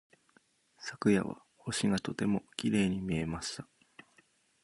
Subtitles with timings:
[0.79, 3.67] 昨夜は星がとてもきれいに見えました。